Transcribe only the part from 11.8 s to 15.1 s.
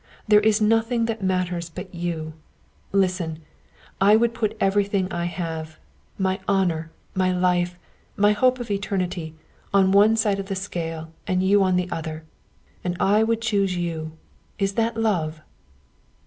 other. And I would choose you. Is that